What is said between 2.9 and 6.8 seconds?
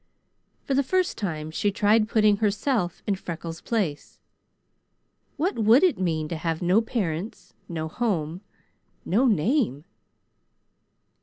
in Freckles' place. What would it mean to have